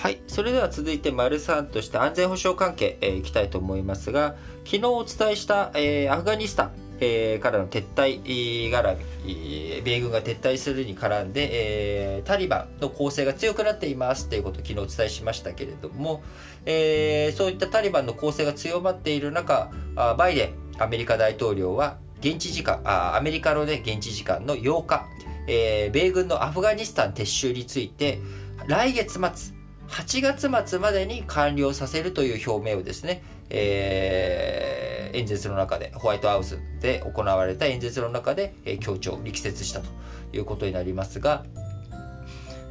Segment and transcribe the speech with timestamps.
[0.00, 0.22] はい。
[0.28, 4.34] それでは続いて、丸3として安全保障関係、えー、いきたいと思いますが、
[4.64, 8.22] 昨日お伝えした、えー、アフガニスタン、えー、からの撤退
[8.70, 8.96] 絡
[9.26, 11.50] み、米軍が撤退するに絡んで、
[12.16, 16.22] えー、タリバンの攻勢が強くなっていますということを昨日お伝えしましたけれども、
[16.64, 19.70] えー、そういったタリバンの攻勢が強まっている中、
[20.16, 25.04] バイデン、アメリカ大統領は、現地時間、あアメリカのね、現地時間の8日、
[25.46, 28.18] えー、米軍のアフガニスタン撤収について、
[28.66, 29.59] 来月末、
[29.90, 39.88] 8月末までに完了させるという表明をですね、えー、演説の中で、ホワイトハウスで行われた演説の中で、えー、強調、力説したと
[40.32, 41.44] いうことになりますが、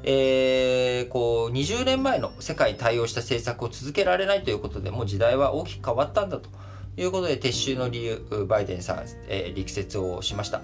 [0.03, 6.49] えー、こう、20年前の世界に対応した政策を続けられないということで、もう時代は大きく変わったんだと
[6.95, 10.61] いうことで、撤収の理由、バイデンさん、えー、力説をしました。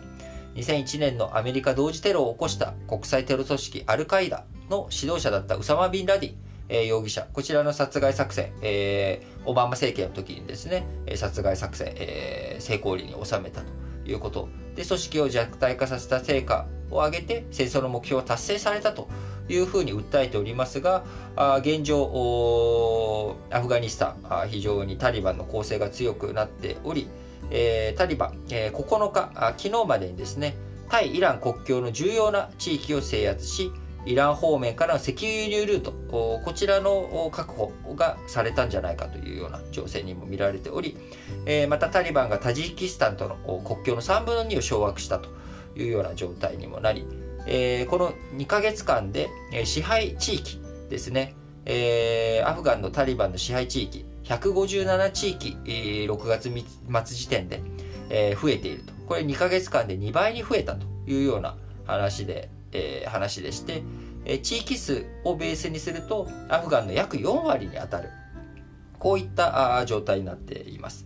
[0.55, 6.33] 2001年のアメリカ同時テロを起こした国際テロ組織アルカイダの指導者だったウサマ・ビン・ラディ、
[6.69, 10.85] えー、容疑者、こちらの殺害作戦、えー、オバマ政権の時にですね、
[11.15, 13.67] 殺害作戦、えー、成功裏に収めたと
[14.09, 14.49] いうこと。
[14.75, 19.07] で、組織を弱体化させた成果を上げて、戦争の目標を達成されたと
[19.47, 21.03] いうふうに訴えておりますが、
[21.35, 27.07] あ現状、アフガニスタン、非常にタリバンの攻勢が強くなっており、
[27.51, 30.55] えー、タリバン、えー、9日あ、昨日までにですね、
[30.89, 33.71] 対イラン国境の重要な地域を制圧し、
[34.05, 40.97] イラン方面からの石油輸入ルート、こちらの確保がされたんじゃないかというような情勢にも見られており、
[41.45, 45.29] え、またタリバンがタジキスタンとの国境の3分の2を掌握したと
[45.75, 47.07] いうような状態にもなり、
[47.47, 49.29] え、この2ヶ月間で
[49.65, 50.59] 支配地域
[50.89, 56.63] ですね、え、アフガンのタリバンの支配地域、157地域、6月末
[57.15, 57.61] 時点で、
[58.09, 58.93] え、増えていると。
[59.07, 63.83] これ2ヶ月間で2倍に増えたというような話で、えー、話でして、
[64.25, 68.09] えー、地域数をベースにすると、アフガンの約4割に当たる。
[68.99, 71.05] こういったあ状態になっています。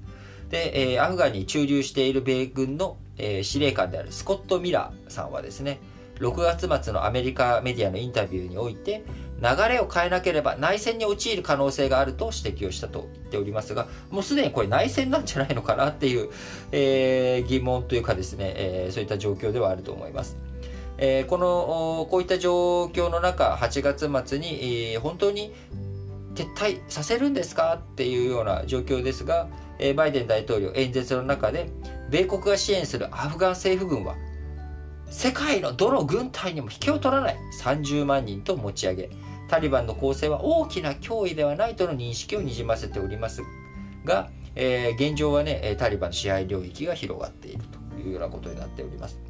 [0.49, 5.79] で、えー、アフガンに駐留している米軍の、えー、司令官であるスコット・ミラーさんはですね、
[6.19, 9.03] 6月末のアメリカメディアのインタビューにおいて、
[9.41, 16.29] 流れを変えなければ内戦に陥る可能性があると指摘をしたと言っておりますが、もうすでにこれ内戦なんじゃないのかなっていう、
[16.71, 20.37] えー、疑問というかですね、えー、そういった状況ではあると思います。
[21.01, 25.53] えー、この、こういった状況の中、8月末に、えー、本当に
[26.35, 29.47] 撤退させるんですかっていうような状況ですが、
[29.79, 31.69] えー、バイデン大統領演説の中で、
[32.09, 34.17] 米国が支援するアフガン政府軍は、
[35.09, 39.09] 世界のどの軍隊にも引けを取らない30万人と持ち上げ、
[39.47, 43.41] タリバンの構成は大きな脅威ではないとの認識をにじませております
[44.03, 49.28] が、えー、現状はね、タリバン支配領域が広がっているというようなことになっております。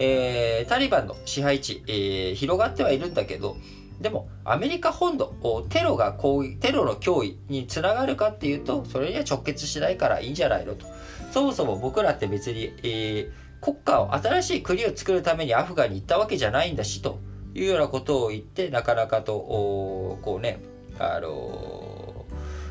[0.00, 3.56] えー、タリバンの支配地、えー、広がってはいるんだけど、
[4.00, 10.86] でも、アメリカ本土、テロが攻撃、テロの脅威につながるかっていうと、それには直結しないからいいんじゃないのと。
[11.32, 13.30] そもそも僕らって別に、えー、
[13.60, 17.18] 国家を、新しい国を作るためにアフガンに行ったわけじゃないんだし、と
[17.54, 20.60] いうようなことを言って、なかなかと、こうね、
[20.98, 22.26] あの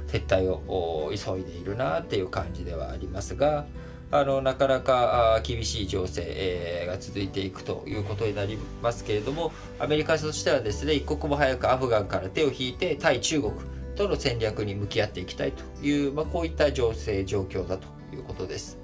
[0.07, 3.65] 撤退を急いでいるなっていう感じではありますが、
[4.11, 13.53] あのなかなか厳しい情勢、が続いていくということになりますけれどもアメリカとしてはですね一刻も早くアフガンから手を引いて対中国
[13.95, 18.79] との戦略に向き合っていきたいという、まあ、こういった情勢状況だということです。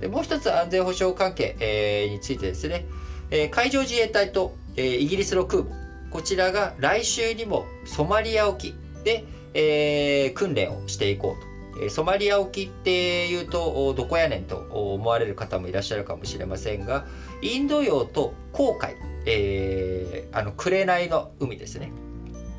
[0.00, 2.84] でもう一つ安全保障関係、えー、についてですね、
[3.30, 5.70] えー、海上自衛隊とえー、イギリスの空母、
[6.10, 9.24] こちらが来週にもソマリア沖で、
[9.54, 11.47] え、訓練をしていこうと。
[11.88, 17.06] ソマリア沖っていうと、どこやねんと思われる方もいらっしゃるかもしれませんが、
[17.42, 18.96] インド洋と紅海、
[19.26, 21.92] えー、あの、紅の海ですね。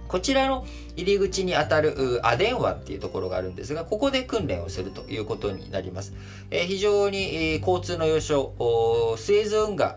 [0.09, 0.65] こちらの
[0.97, 6.13] 入り口にあたるアデン湾っていうところがあるんですが、ここで訓練をするということになります。
[6.49, 9.93] えー、非常に、えー、交通の要衝、スエズ運河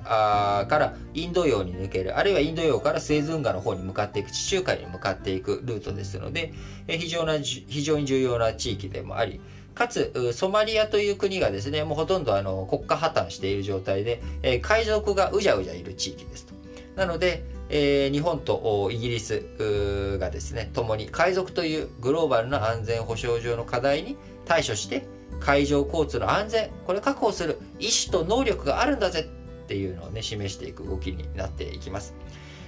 [0.66, 6.52] からインド洋に抜ける、あるいはインド洋からスエズ運河の方に向かっていく、地中海に向かっていくルートですので、
[6.88, 9.40] えー、非常な非常に重要な地域でもあり、
[9.74, 16.54] かつ、ソマリアという国がですね、もうほとんどあの国家破綻している状態で、えー、海賊がうじゃうじゃいる地域ですと。
[16.96, 17.42] なので、
[17.74, 25.06] えー、日本とイギリスがですね、共に海賊というグローバルな安全保障上の課題に対処して、
[25.40, 29.26] 海上交通の安全、これ確保する意思と能力があるんだぜ
[29.64, 32.14] っていうのをね、示していく動きになっていきます。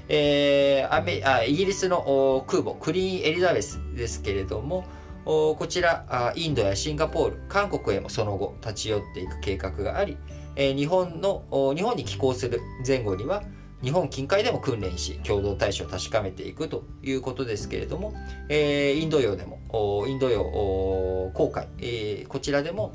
[0.08, 4.86] えー、アメあイギリスの空母クリーンエリザベスですけれども、
[5.26, 10.16] こちらインドやシンガポール、韓国へもその後立ち寄っていく計画があり、
[10.56, 13.42] 日本の日本に寄港する前後には
[13.84, 18.14] 日本近海でも訓練し共同対処を確かめていくということですけれども、
[18.48, 19.60] えー、インド洋でも
[20.08, 22.94] インド洋航海、えー、こちらでも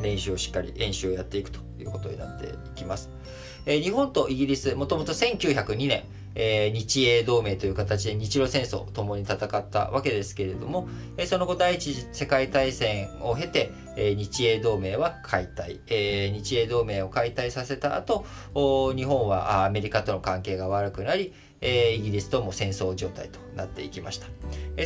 [0.00, 3.10] 練習をしっかり演習をやっていくということになっていきます。
[3.66, 18.24] えー、日本とイギリス、もともと1902年、えー、日英同盟という形で日露戦争ともに戦ったわけですけれども、えー、その後第一次世界大戦を経て、えー、日英同盟は解体、え、日英同盟を解体させた後、
[18.94, 24.26] 日本はアメリカとの関係が悪くなり、イギリスとも戦争状態となっていきました。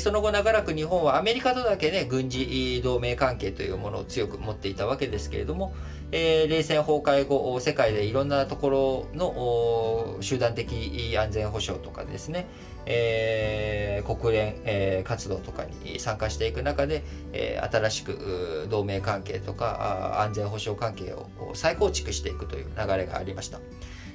[0.01, 5.75] その後長らく日本はアメリカとだけね、軍事同盟関係というものを強く持っていたわけですけれども、
[6.11, 12.47] えー、冷戦崩壊後、世界でいろんなところの集団的安全保障とかですね、
[12.87, 23.61] えー、国連、えー、活動とかに参加していく中で、えー、新しく同盟関係とか安全保障関係を再構築していくという流れがありました。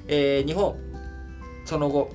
[0.08, 0.76] えー、日本、
[1.66, 2.10] その後、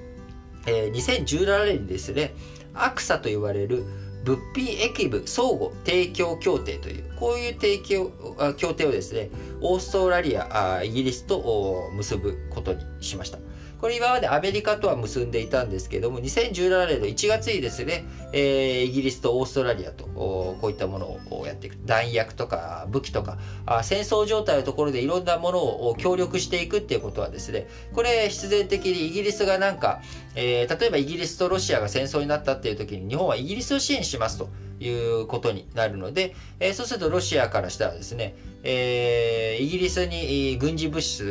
[0.66, 2.34] えー、2017年にですね、
[2.74, 3.84] アクサと言われる
[4.28, 8.12] 物品駅部相互提供協定という、こういう提供
[8.58, 9.30] 協定をですね、
[9.62, 13.38] オーストラリア、イギリスと結ぶことにしました。
[13.80, 21.76] これ今までアメリカとは結んでいたんですけども、2017年の1月にですね、えー、イギリスとオーストラリアとこういったものをやっていく。
[21.84, 25.58] 弾薬とか武器とか、あ戦争状態のところでいろんなもの
[25.88, 30.02] を協力していくっていうことはですね、これ必然的にイギリスがなんか、
[30.34, 34.48] えー、例えばイギリスとロシアが戦争になったっていう時に日本はイギリスを支援しますと。
[34.80, 41.24] いうことになるので、えー、そうするとロシアからしたらですね、えー、イギリスに軍事物資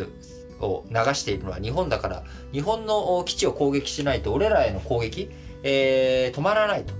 [0.62, 5.30] を流しているのは日本だから、日本の基地を攻撃しないと、俺らへの攻撃、
[5.64, 6.94] えー、止まらないと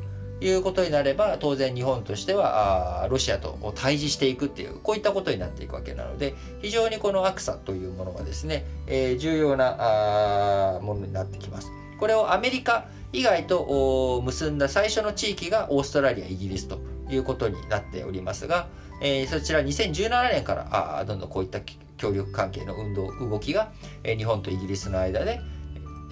[0.46, 11.72] いうことになれば、当然日本としては、あロシアと対峙していくっていう、こういったことになっていくわけなので、非常にこのアクサというものがですね、えー、重要なあものになってきます。
[12.00, 18.68] これをアメリカ以外と結んだ最初の地域がオーストラリア、イギリスということになっておりますが、
[19.02, 21.62] えー、そちら2017年からあどんどんこういった
[21.98, 23.72] 協力関係の運動、動きが、
[24.04, 25.42] え日本とイギリスの間で、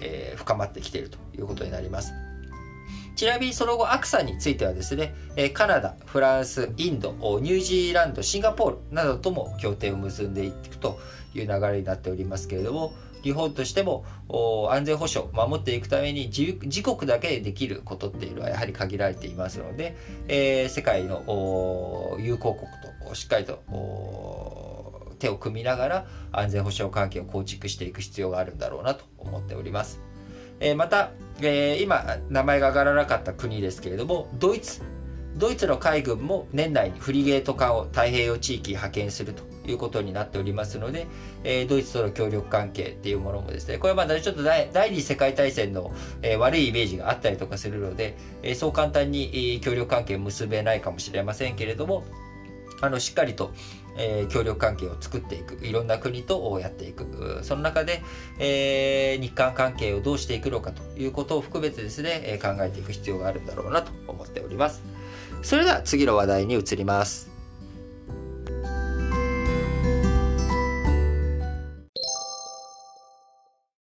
[0.00, 2.12] え、深まってきているということになります。
[3.16, 5.14] ちなみにその後、アクサについてはですね、
[5.54, 10.98] カナダ、フランス、インド、ニュージーランド、シンガポールなどとも協定を結んでいくと
[11.34, 12.92] いう流れになっておりますけれども、
[13.26, 14.04] 日本としても
[14.70, 19.96] 安全保障を守っていくために自国だけでできることっていうのはやはり限られていますので、
[20.28, 21.24] えー、世界の
[22.20, 22.68] 友好国
[23.08, 24.45] としっかりと
[25.18, 30.00] 手を組みながら安全保障関係を構築していく必要があるんだろうなと思っております。
[30.60, 31.10] えー、また、
[31.40, 34.80] えー、今名前が挙がらなかった国ですけれどもドイツ
[35.36, 41.06] ドイツの海軍も年内にフリゲート艦を太平洋地域派遣するということになっておりますので、
[41.44, 45.92] えー、ドイツとの協力関係っていうものもですね、これはまだちょっと第二次世界大戦の、
[46.22, 52.04] えー、悪いイメージがあったりとかするので、えー、そう簡単に、え、協力関係を結べないかもしれませんけれども、
[52.80, 53.52] あの、しっかりと、
[53.96, 55.64] えー、協力関係を作っていく。
[55.64, 57.40] いろんな国とやっていく。
[57.42, 58.02] その中で、
[58.38, 64.82] えー、日韓関係をどうしていくのかということを含めてですね、え、考えていく必要があるんだろうなと思っております。
[65.42, 67.35] それでは次の話題に移ります。